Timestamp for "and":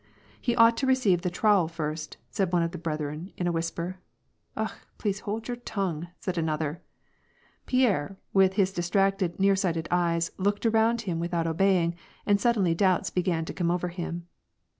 12.25-12.41